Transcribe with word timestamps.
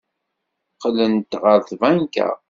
Qqlent 0.73 1.31
ɣer 1.43 1.59
tbanka. 1.69 2.27